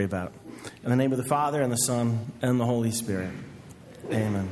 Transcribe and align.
about. 0.00 0.32
In 0.84 0.90
the 0.90 0.94
name 0.94 1.10
of 1.10 1.18
the 1.18 1.24
Father, 1.24 1.60
and 1.60 1.72
the 1.72 1.76
Son, 1.76 2.30
and 2.40 2.60
the 2.60 2.64
Holy 2.64 2.92
Spirit. 2.92 3.32
Amen. 4.12 4.48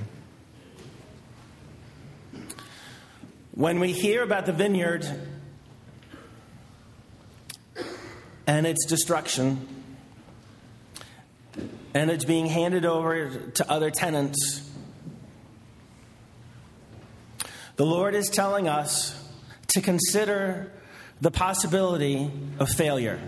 When 3.52 3.78
we 3.78 3.92
hear 3.92 4.24
about 4.24 4.46
the 4.46 4.52
vineyard 4.52 5.06
and 8.48 8.66
its 8.66 8.86
destruction, 8.86 9.68
and 11.94 12.10
it's 12.10 12.24
being 12.24 12.46
handed 12.46 12.84
over 12.84 13.30
to 13.30 13.70
other 13.70 13.92
tenants, 13.92 14.68
the 17.76 17.86
Lord 17.86 18.16
is 18.16 18.28
telling 18.30 18.66
us 18.66 19.14
to 19.68 19.80
consider 19.80 20.72
the 21.20 21.30
possibility 21.30 22.32
of 22.58 22.68
failure. 22.68 23.20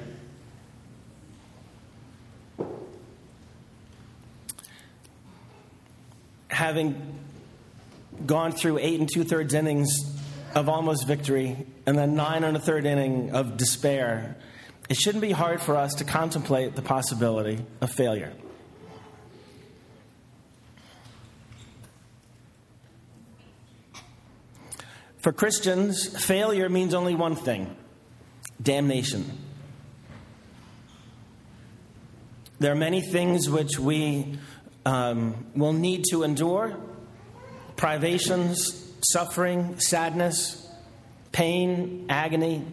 Having 6.69 7.19
gone 8.27 8.53
through 8.53 8.77
eight 8.77 9.01
and 9.01 9.09
two 9.11 9.25
thirds 9.25 9.55
innings 9.55 9.89
of 10.55 10.69
almost 10.69 11.07
victory 11.07 11.57
and 11.87 11.97
then 11.97 12.15
nine 12.15 12.45
and 12.45 12.59
a 12.59 12.61
third 12.61 12.85
inning 12.85 13.31
of 13.31 13.57
despair, 13.57 14.37
it 14.91 14.99
shouldn't 14.99 15.23
be 15.23 15.33
hard 15.33 15.63
for 15.63 15.77
us 15.77 15.95
to 15.95 16.05
contemplate 16.05 16.77
the 16.77 16.83
possibility 16.83 17.65
of 17.81 17.91
failure. 17.91 18.35
For 25.21 25.33
Christians, 25.33 26.23
failure 26.23 26.69
means 26.69 26.93
only 26.93 27.15
one 27.15 27.35
thing 27.35 27.75
damnation. 28.63 29.39
There 32.59 32.73
are 32.73 32.77
many 32.77 33.01
things 33.01 33.49
which 33.49 33.79
we 33.79 34.37
um, 34.89 35.45
will 35.55 35.75
need 35.75 36.05
to 36.11 36.23
endure 36.23 36.75
privations, 37.77 38.91
suffering, 39.13 39.79
sadness, 39.79 40.67
pain, 41.31 42.07
agony, 42.09 42.65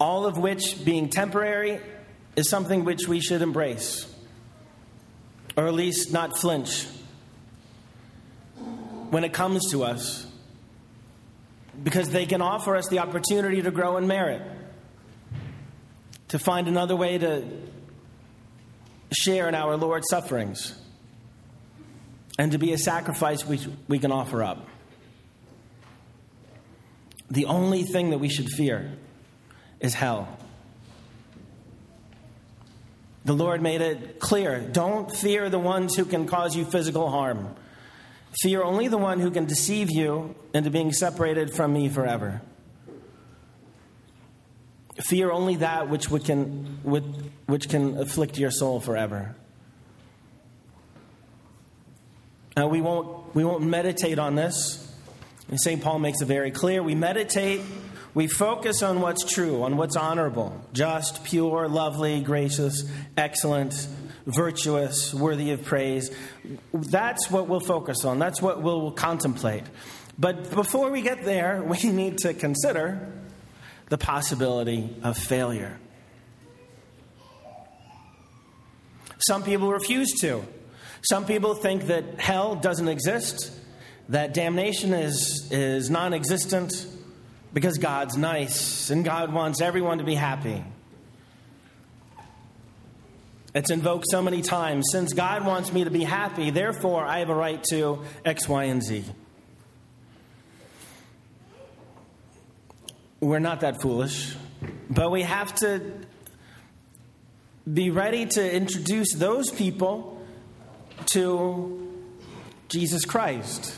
all 0.00 0.26
of 0.26 0.36
which, 0.36 0.84
being 0.84 1.08
temporary, 1.08 1.80
is 2.34 2.50
something 2.50 2.84
which 2.84 3.06
we 3.06 3.20
should 3.20 3.42
embrace, 3.42 4.12
or 5.56 5.68
at 5.68 5.74
least 5.74 6.12
not 6.12 6.36
flinch. 6.36 6.84
When 9.10 9.22
it 9.22 9.32
comes 9.32 9.70
to 9.70 9.84
us, 9.84 10.26
because 11.80 12.10
they 12.10 12.26
can 12.26 12.42
offer 12.42 12.74
us 12.74 12.88
the 12.88 12.98
opportunity 12.98 13.62
to 13.62 13.70
grow 13.70 13.98
in 13.98 14.08
merit, 14.08 14.42
to 16.28 16.40
find 16.40 16.66
another 16.66 16.96
way 16.96 17.18
to 17.18 17.44
share 19.12 19.48
in 19.48 19.54
our 19.54 19.76
Lord's 19.76 20.08
sufferings 20.08 20.74
and 22.38 22.52
to 22.52 22.58
be 22.58 22.72
a 22.72 22.78
sacrifice 22.78 23.46
we, 23.46 23.60
we 23.88 23.98
can 23.98 24.12
offer 24.12 24.42
up. 24.42 24.66
The 27.30 27.46
only 27.46 27.82
thing 27.82 28.10
that 28.10 28.18
we 28.18 28.28
should 28.28 28.48
fear 28.48 28.92
is 29.80 29.94
hell. 29.94 30.38
The 33.24 33.32
Lord 33.32 33.62
made 33.62 33.80
it 33.80 34.18
clear 34.18 34.60
don't 34.60 35.14
fear 35.14 35.48
the 35.48 35.58
ones 35.58 35.94
who 35.94 36.04
can 36.04 36.26
cause 36.26 36.56
you 36.56 36.64
physical 36.64 37.10
harm. 37.10 37.54
Fear 38.40 38.62
only 38.62 38.88
the 38.88 38.98
one 38.98 39.20
who 39.20 39.30
can 39.30 39.44
deceive 39.44 39.90
you 39.90 40.34
into 40.54 40.70
being 40.70 40.92
separated 40.92 41.54
from 41.54 41.72
me 41.72 41.88
forever. 41.88 42.40
Fear 45.06 45.30
only 45.32 45.56
that 45.56 45.88
which, 45.88 46.08
can, 46.24 46.64
which 47.46 47.68
can 47.68 47.98
afflict 47.98 48.38
your 48.38 48.50
soul 48.50 48.80
forever. 48.80 49.34
Uh, 52.60 52.68
we, 52.68 52.80
won't, 52.80 53.34
we 53.34 53.44
won't 53.44 53.64
meditate 53.64 54.18
on 54.18 54.34
this. 54.34 54.78
And 55.48 55.60
St. 55.60 55.82
Paul 55.82 55.98
makes 55.98 56.20
it 56.20 56.26
very 56.26 56.50
clear. 56.50 56.82
We 56.82 56.94
meditate, 56.94 57.62
we 58.14 58.26
focus 58.26 58.82
on 58.82 59.00
what's 59.00 59.24
true, 59.24 59.62
on 59.62 59.76
what's 59.76 59.96
honorable, 59.96 60.60
just, 60.72 61.24
pure, 61.24 61.68
lovely, 61.68 62.20
gracious, 62.20 62.84
excellent, 63.16 63.88
virtuous, 64.26 65.12
worthy 65.14 65.50
of 65.52 65.64
praise. 65.64 66.10
That's 66.72 67.30
what 67.30 67.48
we'll 67.48 67.60
focus 67.60 68.04
on, 68.04 68.18
that's 68.18 68.40
what 68.40 68.62
we'll 68.62 68.92
contemplate. 68.92 69.64
But 70.18 70.50
before 70.50 70.90
we 70.90 71.00
get 71.00 71.24
there, 71.24 71.62
we 71.66 71.90
need 71.90 72.18
to 72.18 72.34
consider 72.34 73.10
the 73.92 73.98
possibility 73.98 74.88
of 75.02 75.18
failure. 75.18 75.78
Some 79.18 79.42
people 79.42 79.70
refuse 79.70 80.18
to. 80.22 80.42
Some 81.02 81.26
people 81.26 81.52
think 81.54 81.88
that 81.88 82.18
hell 82.18 82.54
doesn't 82.54 82.88
exist, 82.88 83.52
that 84.08 84.32
damnation 84.32 84.94
is, 84.94 85.46
is 85.52 85.90
non 85.90 86.14
existent 86.14 86.72
because 87.52 87.76
God's 87.76 88.16
nice 88.16 88.88
and 88.88 89.04
God 89.04 89.30
wants 89.30 89.60
everyone 89.60 89.98
to 89.98 90.04
be 90.04 90.14
happy. 90.14 90.64
It's 93.54 93.70
invoked 93.70 94.06
so 94.08 94.22
many 94.22 94.40
times. 94.40 94.86
Since 94.90 95.12
God 95.12 95.44
wants 95.44 95.70
me 95.70 95.84
to 95.84 95.90
be 95.90 96.02
happy, 96.02 96.48
therefore 96.48 97.04
I 97.04 97.18
have 97.18 97.28
a 97.28 97.34
right 97.34 97.62
to 97.64 98.04
X, 98.24 98.48
Y, 98.48 98.64
and 98.64 98.82
Z. 98.82 99.04
We're 103.22 103.38
not 103.38 103.60
that 103.60 103.80
foolish, 103.80 104.34
but 104.90 105.12
we 105.12 105.22
have 105.22 105.54
to 105.60 105.92
be 107.72 107.90
ready 107.90 108.26
to 108.26 108.52
introduce 108.52 109.14
those 109.14 109.48
people 109.48 110.20
to 111.06 112.02
Jesus 112.68 113.04
Christ. 113.04 113.76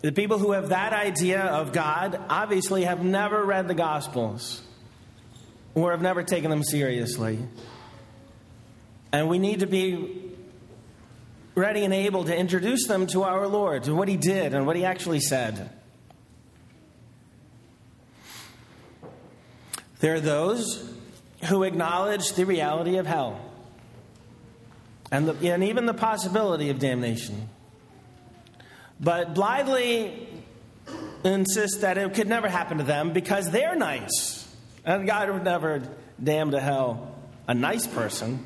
The 0.00 0.10
people 0.10 0.38
who 0.38 0.52
have 0.52 0.70
that 0.70 0.94
idea 0.94 1.42
of 1.42 1.74
God 1.74 2.18
obviously 2.30 2.84
have 2.84 3.04
never 3.04 3.44
read 3.44 3.68
the 3.68 3.74
Gospels 3.74 4.62
or 5.74 5.90
have 5.90 6.00
never 6.00 6.22
taken 6.22 6.48
them 6.48 6.64
seriously. 6.64 7.40
And 9.12 9.28
we 9.28 9.38
need 9.38 9.60
to 9.60 9.66
be 9.66 10.32
ready 11.54 11.84
and 11.84 11.92
able 11.92 12.24
to 12.24 12.34
introduce 12.34 12.86
them 12.86 13.06
to 13.08 13.24
our 13.24 13.46
Lord, 13.46 13.82
to 13.82 13.94
what 13.94 14.08
He 14.08 14.16
did 14.16 14.54
and 14.54 14.66
what 14.66 14.76
He 14.76 14.86
actually 14.86 15.20
said. 15.20 15.70
There 20.02 20.14
are 20.16 20.20
those 20.20 20.84
who 21.44 21.62
acknowledge 21.62 22.32
the 22.32 22.44
reality 22.44 22.96
of 22.96 23.06
hell 23.06 23.40
and, 25.12 25.28
the, 25.28 25.52
and 25.52 25.62
even 25.62 25.86
the 25.86 25.94
possibility 25.94 26.70
of 26.70 26.80
damnation, 26.80 27.48
but 28.98 29.32
blithely 29.32 30.28
insist 31.22 31.82
that 31.82 31.98
it 31.98 32.14
could 32.14 32.26
never 32.26 32.48
happen 32.48 32.78
to 32.78 32.84
them 32.84 33.12
because 33.12 33.52
they're 33.52 33.76
nice. 33.76 34.44
And 34.84 35.06
God 35.06 35.30
would 35.30 35.44
never 35.44 35.84
damn 36.20 36.50
to 36.50 36.58
hell 36.58 37.14
a 37.46 37.54
nice 37.54 37.86
person. 37.86 38.44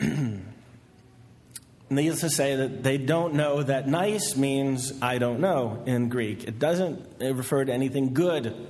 Needless 1.90 2.20
to 2.20 2.30
say 2.30 2.56
that 2.56 2.82
they 2.82 2.96
don't 2.96 3.34
know 3.34 3.62
that 3.62 3.86
nice 3.86 4.36
means 4.36 4.94
I 5.02 5.18
don't 5.18 5.40
know 5.40 5.82
in 5.84 6.08
Greek. 6.08 6.44
It 6.44 6.58
doesn't 6.58 7.20
refer 7.20 7.66
to 7.66 7.74
anything 7.74 8.14
good 8.14 8.68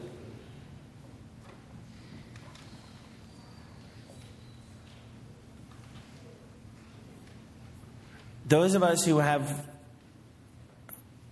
those 8.50 8.74
of 8.74 8.82
us 8.82 9.04
who 9.04 9.18
have 9.18 9.64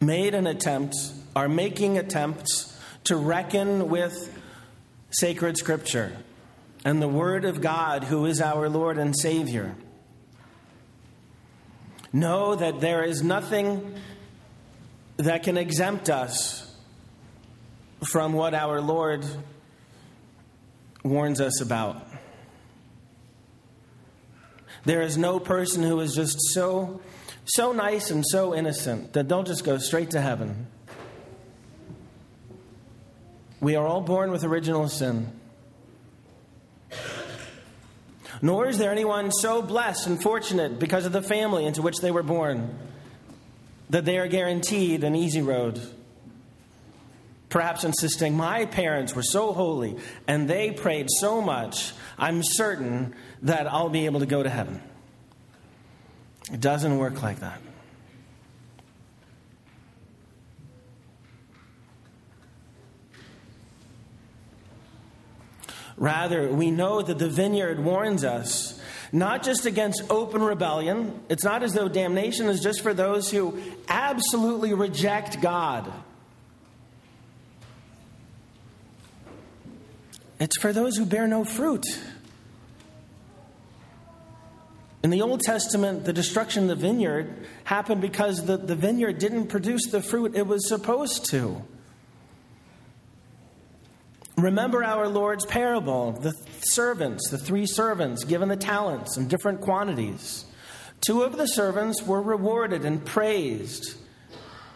made 0.00 0.36
an 0.36 0.46
attempt, 0.46 0.94
are 1.34 1.48
making 1.48 1.98
attempts 1.98 2.80
to 3.04 3.16
reckon 3.16 3.88
with 3.88 4.32
sacred 5.10 5.56
scripture 5.56 6.16
and 6.84 7.02
the 7.02 7.08
Word 7.08 7.44
of 7.44 7.60
God, 7.60 8.04
who 8.04 8.25
is 8.25 8.40
our 8.40 8.69
Lord 8.69 8.98
and 8.98 9.19
Savior. 9.19 9.75
Know 12.12 12.54
that 12.54 12.81
there 12.81 13.02
is 13.02 13.20
nothing 13.20 13.94
that 15.16 15.43
can 15.43 15.56
exempt 15.56 16.08
us 16.08 16.72
from 18.04 18.32
what 18.32 18.54
our 18.54 18.81
Lord 18.81 19.26
warns 21.02 21.40
us 21.40 21.60
about. 21.60 22.06
There 24.84 25.02
is 25.02 25.19
no 25.19 25.38
person 25.38 25.82
who 25.82 26.00
is 26.00 26.14
just 26.14 26.40
so 26.52 27.00
so 27.44 27.72
nice 27.72 28.10
and 28.10 28.26
so 28.26 28.54
innocent 28.54 29.14
that 29.14 29.28
they'll 29.28 29.42
just 29.42 29.64
go 29.64 29.78
straight 29.78 30.10
to 30.10 30.20
heaven. 30.20 30.66
We 33.60 33.75
are 33.75 33.86
all 33.86 34.02
born 34.02 34.30
with 34.30 34.44
original 34.44 34.88
sin. 34.88 35.32
Nor 38.40 38.69
is 38.69 38.78
there 38.78 38.92
anyone 38.92 39.32
so 39.32 39.62
blessed 39.62 40.06
and 40.06 40.22
fortunate 40.22 40.78
because 40.78 41.06
of 41.06 41.12
the 41.12 41.22
family 41.22 41.64
into 41.64 41.82
which 41.82 41.98
they 41.98 42.10
were 42.10 42.22
born 42.22 42.78
that 43.90 44.04
they 44.04 44.19
are 44.19 44.28
guaranteed 44.28 45.02
an 45.02 45.16
easy 45.16 45.42
road. 45.42 45.81
Perhaps 47.48 47.84
insisting, 47.84 48.36
My 48.36 48.66
parents 48.66 49.14
were 49.14 49.22
so 49.22 49.52
holy 49.52 49.96
and 50.26 50.48
they 50.48 50.70
prayed 50.70 51.08
so 51.10 51.40
much, 51.40 51.92
I'm 52.18 52.42
certain 52.42 53.14
that 53.42 53.66
I'll 53.66 53.88
be 53.88 54.06
able 54.06 54.20
to 54.20 54.26
go 54.26 54.42
to 54.42 54.50
heaven. 54.50 54.82
It 56.52 56.60
doesn't 56.60 56.98
work 56.98 57.22
like 57.22 57.40
that. 57.40 57.60
Rather, 65.96 66.48
we 66.48 66.70
know 66.70 67.02
that 67.02 67.18
the 67.18 67.28
vineyard 67.28 67.80
warns 67.80 68.22
us 68.22 68.80
not 69.12 69.42
just 69.42 69.66
against 69.66 70.02
open 70.10 70.42
rebellion. 70.42 71.20
It's 71.28 71.44
not 71.44 71.62
as 71.62 71.72
though 71.72 71.88
damnation 71.88 72.46
is 72.46 72.60
just 72.60 72.82
for 72.82 72.94
those 72.94 73.30
who 73.30 73.60
absolutely 73.88 74.74
reject 74.74 75.40
God. 75.40 75.90
It's 80.40 80.58
for 80.58 80.73
those 80.73 80.96
who 80.96 81.05
bear 81.05 81.26
no 81.26 81.44
fruit. 81.44 81.85
In 85.02 85.11
the 85.11 85.23
Old 85.23 85.40
Testament, 85.40 86.05
the 86.05 86.12
destruction 86.12 86.64
of 86.64 86.69
the 86.69 86.76
vineyard 86.76 87.46
happened 87.64 88.00
because 88.00 88.44
the, 88.44 88.56
the 88.56 88.75
vineyard 88.75 89.19
didn't 89.19 89.46
produce 89.46 89.87
the 89.87 90.02
fruit 90.02 90.35
it 90.35 90.46
was 90.46 90.69
supposed 90.69 91.31
to. 91.31 91.62
Remember 94.37 94.85
our 94.85 95.08
Lord's 95.08 95.44
parable 95.44 96.12
the 96.12 96.32
servants, 96.61 97.29
the 97.31 97.38
three 97.38 97.67
servants 97.67 98.25
given 98.25 98.49
the 98.49 98.56
talents 98.56 99.17
in 99.17 99.29
different 99.29 99.61
quantities. 99.61 100.44
Two 101.00 101.23
of 101.23 101.37
the 101.37 101.46
servants 101.46 102.02
were 102.02 102.23
rewarded 102.23 102.84
and 102.84 103.05
praised 103.05 103.96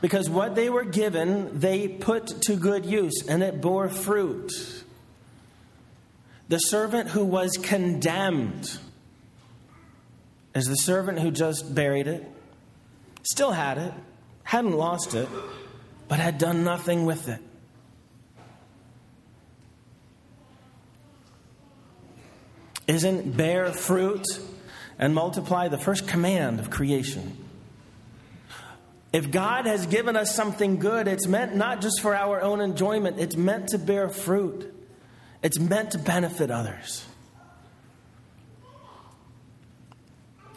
because 0.00 0.28
what 0.28 0.54
they 0.54 0.68
were 0.68 0.84
given 0.84 1.60
they 1.60 1.86
put 1.88 2.26
to 2.42 2.56
good 2.56 2.84
use 2.84 3.24
and 3.28 3.42
it 3.42 3.60
bore 3.60 3.88
fruit. 3.88 4.52
The 6.52 6.58
servant 6.58 7.08
who 7.08 7.24
was 7.24 7.52
condemned 7.56 8.78
is 10.54 10.66
the 10.66 10.74
servant 10.74 11.18
who 11.18 11.30
just 11.30 11.74
buried 11.74 12.06
it, 12.06 12.30
still 13.22 13.52
had 13.52 13.78
it, 13.78 13.94
hadn't 14.42 14.76
lost 14.76 15.14
it, 15.14 15.30
but 16.08 16.18
had 16.18 16.36
done 16.36 16.62
nothing 16.62 17.06
with 17.06 17.30
it. 17.30 17.40
Isn't 22.86 23.34
bear 23.34 23.72
fruit 23.72 24.26
and 24.98 25.14
multiply 25.14 25.68
the 25.68 25.78
first 25.78 26.06
command 26.06 26.60
of 26.60 26.68
creation? 26.68 27.34
If 29.10 29.30
God 29.30 29.64
has 29.64 29.86
given 29.86 30.16
us 30.16 30.34
something 30.34 30.78
good, 30.78 31.08
it's 31.08 31.26
meant 31.26 31.56
not 31.56 31.80
just 31.80 32.02
for 32.02 32.14
our 32.14 32.42
own 32.42 32.60
enjoyment, 32.60 33.18
it's 33.18 33.36
meant 33.38 33.70
to 33.70 33.78
bear 33.78 34.10
fruit. 34.10 34.81
It's 35.42 35.58
meant 35.58 35.92
to 35.92 35.98
benefit 35.98 36.50
others. 36.50 37.04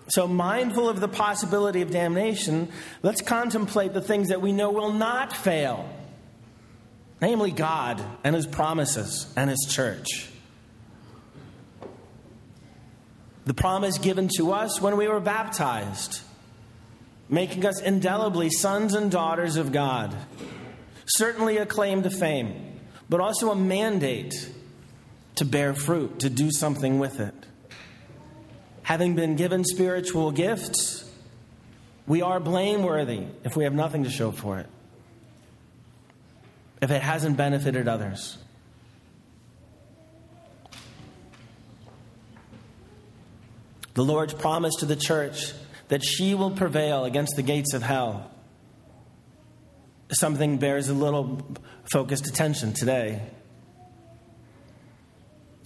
So, 0.07 0.27
mindful 0.27 0.87
of 0.87 0.99
the 0.99 1.07
possibility 1.07 1.81
of 1.81 1.89
damnation, 1.89 2.69
let's 3.01 3.21
contemplate 3.21 3.93
the 3.93 4.01
things 4.01 4.29
that 4.29 4.41
we 4.41 4.51
know 4.51 4.69
will 4.69 4.93
not 4.93 5.35
fail 5.35 5.89
namely, 7.21 7.51
God 7.51 8.03
and 8.23 8.35
His 8.35 8.45
promises 8.45 9.31
and 9.35 9.49
His 9.49 9.65
church. 9.67 10.29
The 13.45 13.53
promise 13.53 13.97
given 13.97 14.29
to 14.37 14.51
us 14.51 14.81
when 14.81 14.97
we 14.97 15.07
were 15.07 15.19
baptized, 15.19 16.21
making 17.29 17.65
us 17.65 17.81
indelibly 17.81 18.49
sons 18.49 18.93
and 18.93 19.11
daughters 19.11 19.55
of 19.55 19.71
God. 19.71 20.15
Certainly 21.05 21.57
a 21.57 21.65
claim 21.65 22.03
to 22.03 22.09
fame, 22.09 22.79
but 23.09 23.21
also 23.21 23.51
a 23.51 23.55
mandate 23.55 24.33
to 25.35 25.45
bear 25.45 25.73
fruit, 25.73 26.19
to 26.19 26.29
do 26.29 26.51
something 26.51 26.99
with 26.99 27.19
it. 27.19 27.33
Having 28.83 29.15
been 29.15 29.35
given 29.35 29.63
spiritual 29.63 30.31
gifts, 30.31 31.09
we 32.07 32.21
are 32.21 32.39
blameworthy 32.39 33.25
if 33.43 33.55
we 33.55 33.63
have 33.63 33.73
nothing 33.73 34.03
to 34.03 34.09
show 34.09 34.31
for 34.31 34.59
it, 34.59 34.67
if 36.81 36.91
it 36.91 37.01
hasn't 37.01 37.35
benefited 37.35 37.87
others. 37.87 38.37
The 43.95 44.03
Lord's 44.03 44.33
promise 44.33 44.75
to 44.79 44.85
the 44.85 44.97
church 44.97 45.53
that 45.87 46.03
she 46.03 46.35
will 46.35 46.51
prevail 46.51 47.05
against 47.05 47.35
the 47.35 47.41
gates 47.41 47.73
of 47.73 47.81
hell. 47.81 48.29
Something 50.11 50.57
bears 50.57 50.89
a 50.89 50.93
little 50.93 51.45
focused 51.91 52.27
attention 52.27 52.73
today. 52.73 53.21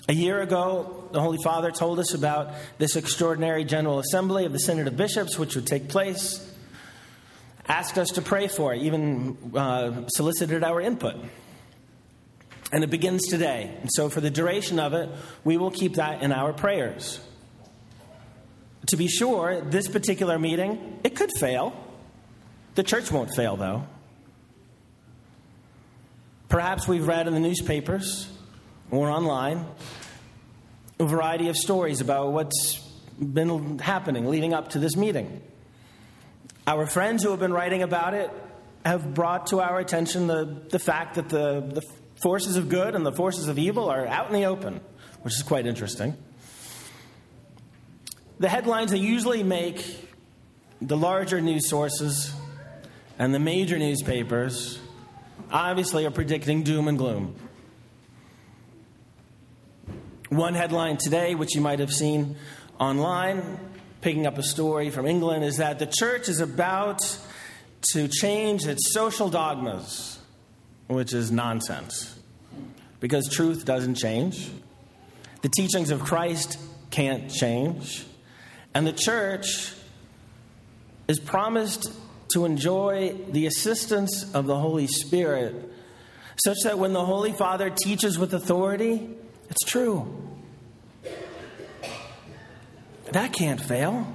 A 0.10 0.12
year 0.12 0.42
ago, 0.42 1.08
the 1.12 1.22
Holy 1.22 1.38
Father 1.44 1.70
told 1.70 2.00
us 2.00 2.16
about 2.16 2.56
this 2.80 2.96
extraordinary 2.96 3.64
General 3.64 4.00
Assembly 4.00 4.46
of 4.46 4.52
the 4.52 4.58
Synod 4.58 4.88
of 4.88 4.98
Bishops, 4.98 5.38
which 5.38 5.54
would 5.54 5.68
take 5.68 5.88
place, 5.88 6.52
asked 7.68 8.00
us 8.00 8.10
to 8.14 8.24
pray 8.24 8.48
for 8.48 8.74
it, 8.74 8.82
even 8.82 9.38
uh, 9.56 10.08
solicited 10.08 10.64
our 10.64 10.82
input. 10.82 11.16
And 12.72 12.84
it 12.84 12.90
begins 12.90 13.28
today. 13.28 13.78
And 13.82 13.90
so, 13.94 14.10
for 14.10 14.20
the 14.20 14.32
duration 14.32 14.80
of 14.80 14.96
it, 14.96 15.12
we 15.44 15.58
will 15.58 15.70
keep 15.70 15.94
that 15.98 16.24
in 16.24 16.32
our 16.32 16.54
prayers. 16.54 17.20
To 18.88 18.98
be 18.98 19.08
sure, 19.08 19.62
this 19.62 19.88
particular 19.88 20.40
meeting, 20.40 21.02
it 21.04 21.16
could 21.16 21.32
fail. 21.34 21.76
The 22.74 22.82
church 22.82 23.12
won't 23.12 23.30
fail, 23.36 23.58
though. 23.58 23.84
Perhaps 26.48 26.88
we've 26.88 27.06
read 27.06 27.28
in 27.28 27.36
the 27.36 27.40
newspapers 27.40 28.28
or 28.90 29.12
online 29.12 29.66
a 31.00 31.06
variety 31.06 31.48
of 31.48 31.56
stories 31.56 32.02
about 32.02 32.34
what's 32.34 32.78
been 33.18 33.80
happening 33.80 34.26
leading 34.26 34.54
up 34.54 34.70
to 34.70 34.80
this 34.80 34.98
meeting. 34.98 35.42
Our 36.68 36.86
friends 36.86 37.24
who 37.24 37.32
have 37.32 37.40
been 37.40 37.54
writing 37.54 37.84
about 37.84 38.14
it 38.14 38.30
have 38.84 39.14
brought 39.14 39.48
to 39.48 39.62
our 39.62 39.80
attention 39.80 40.28
the, 40.28 40.62
the 40.70 40.80
fact 40.80 41.16
that 41.16 41.30
the, 41.30 41.62
the 41.62 41.82
forces 42.22 42.58
of 42.58 42.68
good 42.68 42.96
and 42.96 43.06
the 43.06 43.14
forces 43.14 43.48
of 43.48 43.58
evil 43.58 43.90
are 43.90 44.06
out 44.08 44.28
in 44.28 44.34
the 44.34 44.46
open, 44.46 44.82
which 45.22 45.36
is 45.36 45.44
quite 45.44 45.66
interesting. 45.66 46.18
The 48.40 48.50
headlines 48.50 48.92
that 48.92 49.00
usually 49.00 49.42
make 49.42 49.86
the 50.82 50.98
larger 50.98 51.40
news 51.40 51.70
sources 51.70 52.34
and 53.18 53.34
the 53.34 53.40
major 53.40 53.78
newspapers 53.80 54.80
obviously 55.52 56.06
are 56.06 56.12
predicting 56.12 56.64
doom 56.64 56.90
and 56.90 56.98
gloom. 56.98 57.36
One 60.30 60.54
headline 60.54 60.98
today, 60.98 61.34
which 61.34 61.56
you 61.56 61.62
might 61.62 61.80
have 61.80 61.92
seen 61.92 62.36
online, 62.80 63.60
picking 64.02 64.28
up 64.28 64.38
a 64.38 64.44
story 64.44 64.92
from 64.92 65.08
England, 65.08 65.44
is 65.44 65.58
that 65.58 65.80
the 65.80 65.88
church 65.88 66.30
is 66.30 66.40
about 66.40 67.02
to 67.94 68.08
change 68.08 68.68
its 68.68 68.94
social 68.94 69.30
dogmas, 69.30 70.20
which 70.86 71.14
is 71.14 71.32
nonsense. 71.32 72.16
Because 73.00 73.28
truth 73.28 73.66
doesn't 73.66 73.96
change, 73.96 74.52
the 75.42 75.50
teachings 75.50 75.90
of 75.90 76.02
Christ 76.02 76.60
can't 76.92 77.32
change, 77.32 78.06
and 78.76 78.86
the 78.86 78.94
church 78.94 79.74
is 81.08 81.20
promised 81.20 81.92
to 82.34 82.46
enjoy 82.46 83.16
the 83.32 83.48
assistance 83.48 84.32
of 84.36 84.46
the 84.46 84.60
Holy 84.60 84.86
Spirit, 84.86 85.56
such 86.36 86.58
that 86.66 86.78
when 86.78 86.94
the 86.94 87.04
Holy 87.04 87.32
Father 87.32 87.72
teaches 87.72 88.20
with 88.20 88.32
authority, 88.36 89.10
it's 89.50 89.64
true. 89.66 90.08
That 93.12 93.34
can't 93.34 93.60
fail. 93.60 94.06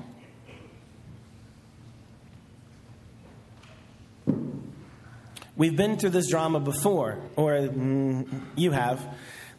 We've 5.57 5.77
been 5.77 5.97
through 5.99 6.11
this 6.11 6.29
drama 6.29 6.61
before, 6.61 7.19
or 7.37 7.53
mm, 7.53 8.27
you 8.57 8.73
have. 8.73 9.05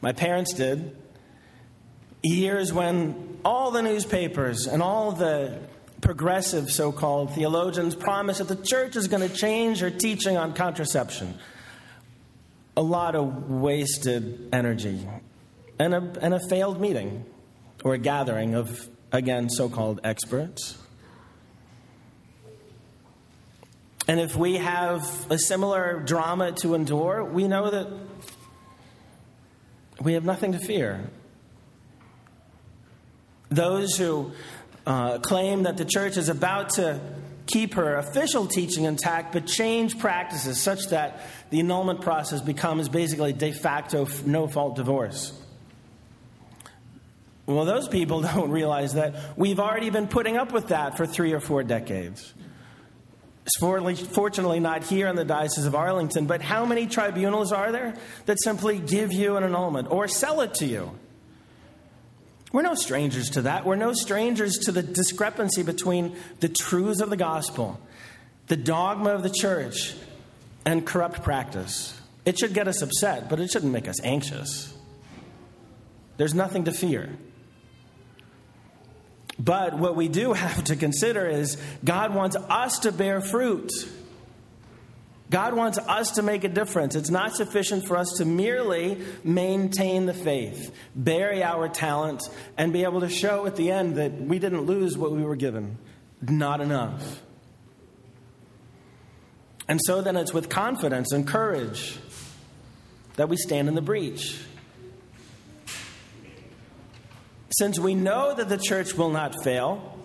My 0.02 0.12
parents 0.12 0.54
did. 0.54 0.98
Years 2.22 2.74
when 2.74 3.40
all 3.46 3.72
the 3.72 3.82
newspapers 3.82 4.68
and 4.68 4.82
all 4.82 5.12
the 5.12 5.60
progressive 6.02 6.70
so 6.70 6.92
called 6.92 7.34
theologians 7.34 7.96
promise 7.96 8.40
that 8.40 8.48
the 8.48 8.56
church 8.56 8.96
is 8.96 9.08
going 9.08 9.28
to 9.28 9.34
change 9.34 9.80
her 9.80 9.90
teaching 9.90 10.38
on 10.38 10.54
contraception. 10.54 11.38
A 12.78 12.82
lot 12.82 13.16
of 13.16 13.50
wasted 13.50 14.50
energy 14.52 15.08
and 15.80 15.94
a, 15.94 16.14
and 16.22 16.34
a 16.34 16.40
failed 16.48 16.80
meeting 16.80 17.26
or 17.84 17.94
a 17.94 17.98
gathering 17.98 18.56
of, 18.56 18.90
again, 19.12 19.50
so 19.50 19.70
called 19.70 20.00
experts. 20.04 20.78
And 24.08 24.20
if 24.20 24.36
we 24.36 24.58
have 24.58 25.32
a 25.32 25.38
similar 25.38 26.00
drama 26.00 26.52
to 26.62 26.76
endure, 26.76 27.24
we 27.24 27.48
know 27.48 27.72
that 27.72 27.88
we 30.00 30.14
have 30.14 30.24
nothing 30.26 30.52
to 30.52 30.60
fear. 30.60 31.10
Those 33.50 33.98
who 33.98 34.32
uh, 34.86 35.20
claim 35.20 35.64
that 35.64 35.78
the 35.78 35.86
church 35.86 36.18
is 36.18 36.30
about 36.30 36.72
to 36.72 37.00
keep 37.48 37.76
her 37.76 37.96
official 37.98 38.48
teaching 38.48 38.84
intact, 38.86 39.34
but 39.34 39.48
change 39.48 39.98
practices 39.98 40.60
such 40.60 40.88
that 40.90 41.22
the 41.50 41.60
annulment 41.60 42.02
process 42.02 42.42
becomes 42.42 42.90
basically 42.90 43.34
de 43.34 43.52
facto 43.52 44.08
no 44.26 44.48
fault 44.48 44.76
divorce. 44.76 45.34
Well, 47.46 47.66
those 47.66 47.88
people 47.88 48.22
don't 48.34 48.52
realize 48.52 48.94
that 48.94 49.16
we've 49.38 49.60
already 49.60 49.90
been 49.90 50.08
putting 50.08 50.38
up 50.38 50.52
with 50.52 50.70
that 50.70 50.98
for 50.98 51.06
three 51.06 51.34
or 51.34 51.40
four 51.40 51.64
decades. 51.64 52.34
Fortunately, 53.60 54.60
not 54.60 54.84
here 54.84 55.08
in 55.08 55.16
the 55.16 55.26
Diocese 55.26 55.68
of 55.68 55.76
Arlington, 55.76 56.26
but 56.26 56.42
how 56.42 56.66
many 56.66 56.88
tribunals 56.88 57.52
are 57.52 57.72
there 57.72 57.94
that 58.26 58.42
simply 58.42 58.80
give 58.80 59.14
you 59.14 59.38
an 59.38 59.44
annulment 59.44 59.92
or 59.92 60.08
sell 60.08 60.42
it 60.42 60.56
to 60.56 60.66
you? 60.66 60.92
We're 62.52 62.64
no 62.64 62.74
strangers 62.74 63.32
to 63.32 63.44
that. 63.44 63.66
We're 63.66 63.76
no 63.76 63.94
strangers 63.94 64.58
to 64.60 64.72
the 64.72 64.82
discrepancy 64.82 65.62
between 65.62 66.16
the 66.40 66.50
truths 66.50 67.02
of 67.02 67.10
the 67.10 67.18
gospel, 67.18 67.80
the 68.48 68.56
dogma 68.56 69.12
of 69.12 69.22
the 69.22 69.30
church, 69.30 69.94
and 70.66 70.86
corrupt 70.86 71.22
practice. 71.22 72.00
It 72.26 72.40
should 72.40 72.54
get 72.54 72.68
us 72.68 72.82
upset, 72.82 73.30
but 73.30 73.40
it 73.40 73.52
shouldn't 73.52 73.72
make 73.72 73.88
us 73.88 74.02
anxious. 74.04 74.74
There's 76.18 76.34
nothing 76.34 76.64
to 76.64 76.72
fear. 76.72 77.10
But 79.38 79.78
what 79.78 79.96
we 79.96 80.08
do 80.08 80.34
have 80.46 80.66
to 80.66 80.76
consider 80.76 81.28
is 81.28 81.58
God 81.84 82.14
wants 82.14 82.36
us 82.36 82.80
to 82.80 82.92
bear 82.92 83.22
fruit. 83.22 83.72
God 85.30 85.56
wants 85.56 85.80
us 85.80 86.12
to 86.12 86.22
make 86.22 86.44
a 86.44 86.50
difference. 86.50 86.96
It's 86.96 87.10
not 87.10 87.36
sufficient 87.36 87.88
for 87.88 87.98
us 87.98 88.10
to 88.18 88.26
merely 88.26 89.02
maintain 89.24 90.06
the 90.06 90.14
faith, 90.14 90.74
bury 90.96 91.44
our 91.44 91.68
talent, 91.68 92.22
and 92.58 92.72
be 92.72 92.84
able 92.84 93.02
to 93.02 93.10
show 93.10 93.46
at 93.48 93.56
the 93.56 93.72
end 93.72 93.96
that 93.96 94.14
we 94.14 94.38
didn't 94.38 94.62
lose 94.62 94.98
what 94.98 95.12
we 95.12 95.24
were 95.24 95.36
given. 95.36 95.78
Not 96.22 96.62
enough. 96.62 97.24
And 99.68 99.80
so 99.84 100.02
then 100.02 100.16
it's 100.16 100.32
with 100.32 100.48
confidence 100.48 101.12
and 101.12 101.28
courage 101.28 101.98
that 103.16 103.30
we 103.30 103.36
stand 103.36 103.68
in 103.68 103.74
the 103.74 103.82
breach. 103.82 104.40
Since 107.58 107.80
we 107.80 107.96
know 107.96 108.34
that 108.34 108.50
the 108.50 108.58
church 108.58 108.96
will 108.96 109.12
not 109.12 109.44
fail, 109.44 109.98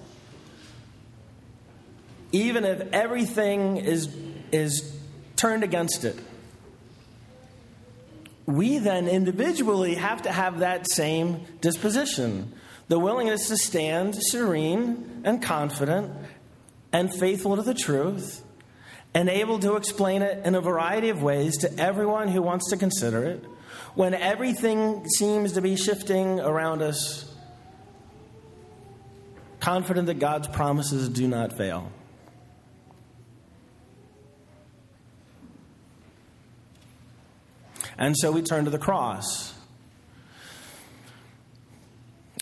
even 2.30 2.64
if 2.64 2.80
everything 2.92 3.78
is, 3.78 4.08
is 4.52 4.96
turned 5.34 5.64
against 5.64 6.04
it, 6.04 6.16
we 8.46 8.78
then 8.78 9.08
individually 9.08 9.96
have 9.96 10.22
to 10.22 10.32
have 10.32 10.60
that 10.60 10.88
same 10.88 11.44
disposition 11.60 12.52
the 12.86 12.98
willingness 12.98 13.46
to 13.46 13.56
stand 13.56 14.16
serene 14.16 15.22
and 15.24 15.40
confident 15.40 16.12
and 16.92 17.14
faithful 17.14 17.54
to 17.54 17.62
the 17.62 17.74
truth 17.74 18.42
and 19.14 19.28
able 19.28 19.60
to 19.60 19.76
explain 19.76 20.22
it 20.22 20.44
in 20.44 20.56
a 20.56 20.60
variety 20.60 21.08
of 21.08 21.22
ways 21.22 21.56
to 21.58 21.80
everyone 21.80 22.26
who 22.26 22.42
wants 22.42 22.70
to 22.70 22.76
consider 22.76 23.24
it. 23.24 23.44
When 23.94 24.12
everything 24.12 25.08
seems 25.08 25.52
to 25.52 25.60
be 25.60 25.76
shifting 25.76 26.40
around 26.40 26.82
us 26.82 27.29
confident 29.60 30.06
that 30.06 30.18
God's 30.18 30.48
promises 30.48 31.08
do 31.08 31.28
not 31.28 31.56
fail. 31.56 31.92
And 37.98 38.16
so 38.16 38.32
we 38.32 38.40
turn 38.40 38.64
to 38.64 38.70
the 38.70 38.78
cross. 38.78 39.52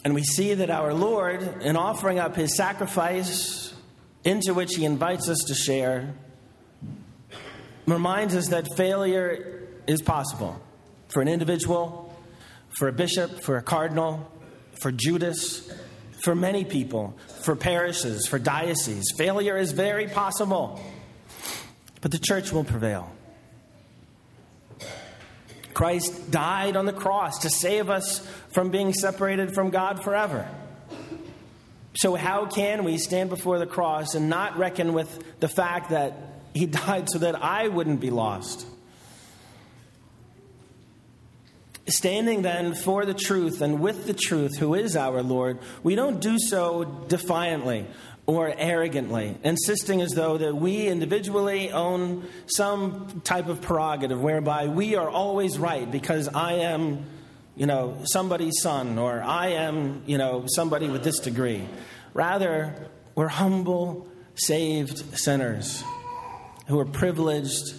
And 0.05 0.15
we 0.15 0.23
see 0.23 0.55
that 0.55 0.71
our 0.71 0.95
Lord, 0.95 1.43
in 1.63 1.77
offering 1.77 2.21
up 2.21 2.37
his 2.37 2.57
sacrifice, 2.57 3.75
into 4.25 4.55
which 4.55 4.75
he 4.77 4.85
invites 4.85 5.29
us 5.29 5.39
to 5.49 5.55
share, 5.55 6.15
reminds 7.87 8.37
us 8.37 8.49
that 8.49 8.69
failure 8.77 9.69
is 9.89 10.01
possible 10.01 10.61
for 11.09 11.21
an 11.23 11.29
individual, 11.29 12.15
for 12.79 12.87
a 12.87 12.93
bishop, 12.93 13.43
for 13.43 13.57
a 13.57 13.63
cardinal, 13.63 14.31
for 14.81 14.93
Judas, 14.93 15.69
for 16.23 16.35
many 16.35 16.65
people, 16.65 17.17
for 17.43 17.57
parishes, 17.57 18.27
for 18.27 18.39
dioceses. 18.39 19.13
Failure 19.17 19.57
is 19.57 19.73
very 19.73 20.07
possible, 20.07 20.81
but 22.01 22.11
the 22.11 22.19
church 22.19 22.53
will 22.53 22.65
prevail. 22.65 23.11
Christ 25.75 26.33
died 26.33 26.77
on 26.77 26.87
the 26.87 26.93
cross 26.93 27.39
to 27.41 27.51
save 27.51 27.89
us 27.89 28.27
from 28.49 28.71
being 28.71 28.93
separated 28.93 29.55
from 29.55 29.71
God 29.71 30.03
forever. 30.03 30.49
So, 31.95 32.17
how 32.17 32.47
can 32.47 32.85
we 32.85 32.99
stand 32.99 33.31
before 33.31 33.59
the 33.59 33.67
cross 33.67 34.15
and 34.15 34.29
not 34.29 34.59
reckon 34.59 34.93
with 34.93 35.39
the 35.41 35.49
fact 35.49 35.91
that 35.91 36.15
He 36.53 36.67
died 36.87 37.09
so 37.09 37.21
that 37.21 37.41
I 37.43 37.69
wouldn't 37.69 38.01
be 38.01 38.11
lost? 38.11 38.67
Standing 41.89 42.43
then 42.43 42.75
for 42.75 43.07
the 43.07 43.15
truth 43.15 43.63
and 43.63 43.81
with 43.81 44.07
the 44.07 44.13
truth, 44.13 44.59
who 44.59 44.75
is 44.75 44.95
our 44.95 45.23
Lord, 45.23 45.59
we 45.83 45.95
don't 45.95 46.21
do 46.21 46.39
so 46.39 46.85
defiantly 46.85 47.87
or 48.27 48.53
arrogantly, 48.59 49.35
insisting 49.43 50.03
as 50.03 50.11
though 50.11 50.37
that 50.37 50.55
we 50.55 50.87
individually 50.87 51.73
own 51.73 52.29
some 52.45 53.23
type 53.25 53.49
of 53.49 53.63
prerogative 53.63 54.21
whereby 54.21 54.67
we 54.67 54.97
are 54.97 55.09
always 55.09 55.59
right 55.59 55.91
because 55.91 56.29
I 56.29 56.53
am, 56.57 57.07
you 57.57 57.65
know, 57.65 57.97
somebody's 58.05 58.61
son 58.61 58.99
or 58.99 59.23
I 59.23 59.53
am, 59.53 60.03
you 60.05 60.19
know, 60.19 60.45
somebody 60.47 60.91
with 60.91 61.05
this 61.05 61.21
degree. 61.21 61.67
Rather, 62.13 62.91
we're 63.15 63.29
humble, 63.29 64.07
saved 64.35 65.19
sinners 65.19 65.83
who 66.67 66.79
are 66.79 66.85
privileged 66.85 67.75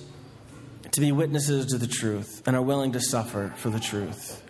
to 1.00 1.06
be 1.06 1.12
witnesses 1.12 1.68
to 1.68 1.78
the 1.78 1.88
truth 1.88 2.44
and 2.46 2.56
are 2.56 2.62
willing 2.62 2.92
to 2.92 3.00
suffer 3.00 3.54
for 3.56 3.70
the 3.70 3.80
truth. 3.80 4.44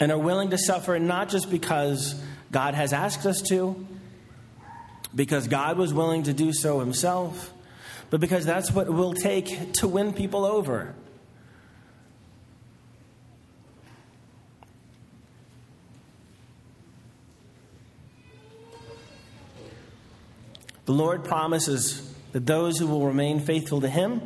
And 0.00 0.10
are 0.10 0.18
willing 0.18 0.50
to 0.50 0.58
suffer 0.58 0.98
not 0.98 1.28
just 1.28 1.50
because 1.50 2.20
God 2.50 2.74
has 2.74 2.92
asked 2.92 3.26
us 3.26 3.42
to, 3.42 3.86
because 5.14 5.48
God 5.48 5.76
was 5.78 5.92
willing 5.92 6.24
to 6.24 6.32
do 6.32 6.52
so 6.52 6.80
himself, 6.80 7.52
but 8.10 8.20
because 8.20 8.46
that's 8.46 8.70
what 8.70 8.86
it 8.86 8.92
will 8.92 9.14
take 9.14 9.74
to 9.74 9.88
win 9.88 10.12
people 10.12 10.44
over. 10.44 10.94
The 20.86 20.92
Lord 20.92 21.24
promises 21.24 22.14
that 22.32 22.46
those 22.46 22.78
who 22.78 22.86
will 22.86 23.04
remain 23.04 23.40
faithful 23.40 23.80
to 23.80 23.88
Him 23.88 24.22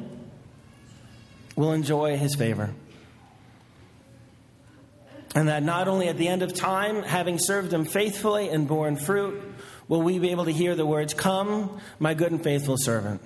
will 1.56 1.72
enjoy 1.72 2.16
His 2.18 2.34
favor. 2.34 2.74
And 5.34 5.48
that 5.48 5.62
not 5.62 5.88
only 5.88 6.08
at 6.08 6.18
the 6.18 6.28
end 6.28 6.42
of 6.42 6.52
time, 6.52 7.02
having 7.02 7.38
served 7.38 7.72
Him 7.72 7.84
faithfully 7.84 8.50
and 8.50 8.68
borne 8.68 8.96
fruit, 8.96 9.40
will 9.88 10.02
we 10.02 10.18
be 10.18 10.30
able 10.30 10.44
to 10.44 10.52
hear 10.52 10.74
the 10.74 10.84
words, 10.84 11.14
Come, 11.14 11.80
my 11.98 12.12
good 12.12 12.30
and 12.30 12.42
faithful 12.42 12.76
servant. 12.76 13.22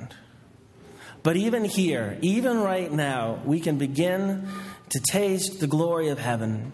But 1.24 1.36
even 1.36 1.64
here, 1.64 2.18
even 2.20 2.58
right 2.58 2.92
now, 2.92 3.40
we 3.44 3.58
can 3.58 3.78
begin 3.78 4.46
to 4.90 5.00
taste 5.00 5.58
the 5.58 5.66
glory 5.66 6.08
of 6.08 6.18
heaven, 6.20 6.72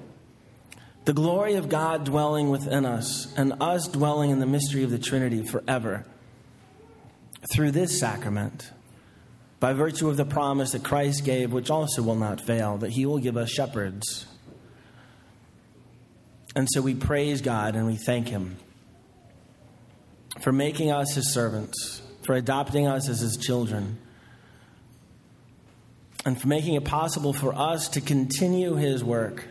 the 1.06 1.14
glory 1.14 1.54
of 1.54 1.70
God 1.70 2.04
dwelling 2.04 2.50
within 2.50 2.84
us, 2.84 3.32
and 3.36 3.54
us 3.62 3.88
dwelling 3.88 4.30
in 4.30 4.40
the 4.40 4.46
mystery 4.46 4.82
of 4.82 4.90
the 4.90 4.98
Trinity 4.98 5.42
forever 5.42 6.04
through 7.48 7.70
this 7.70 7.98
sacrament 7.98 8.70
by 9.58 9.72
virtue 9.72 10.08
of 10.08 10.16
the 10.16 10.24
promise 10.24 10.72
that 10.72 10.82
Christ 10.82 11.24
gave, 11.24 11.52
which 11.52 11.70
also 11.70 12.02
will 12.02 12.16
not 12.16 12.40
fail, 12.40 12.78
that 12.78 12.90
he 12.90 13.06
will 13.06 13.18
give 13.18 13.36
us 13.36 13.50
shepherds. 13.50 14.26
And 16.56 16.68
so 16.70 16.80
we 16.80 16.94
praise 16.94 17.40
God 17.40 17.76
and 17.76 17.86
we 17.86 17.96
thank 17.96 18.28
him 18.28 18.56
for 20.40 20.52
making 20.52 20.90
us 20.90 21.14
his 21.14 21.32
servants, 21.32 22.02
for 22.22 22.34
adopting 22.34 22.86
us 22.86 23.08
as 23.08 23.20
his 23.20 23.36
children, 23.36 23.98
and 26.24 26.40
for 26.40 26.48
making 26.48 26.74
it 26.74 26.84
possible 26.84 27.32
for 27.32 27.54
us 27.54 27.88
to 27.90 28.00
continue 28.00 28.74
his 28.74 29.02
work 29.02 29.46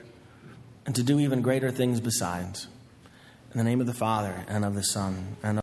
and 0.86 0.96
to 0.96 1.04
do 1.04 1.20
even 1.20 1.42
greater 1.42 1.72
things 1.72 2.00
besides. 2.00 2.68
In 3.52 3.58
the 3.58 3.64
name 3.64 3.82
of 3.82 3.88
the 3.88 3.94
Father, 3.94 4.46
and 4.48 4.64
of 4.64 4.76
the 4.76 4.84
Son, 4.84 5.36
and 5.42 5.52
of 5.52 5.58